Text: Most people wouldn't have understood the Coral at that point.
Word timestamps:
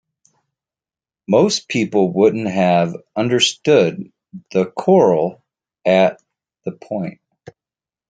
Most 1.27 1.67
people 1.67 2.11
wouldn't 2.11 2.47
have 2.49 2.95
understood 3.15 4.11
the 4.51 4.65
Coral 4.65 5.45
at 5.85 6.19
that 6.65 6.81
point. 6.81 7.21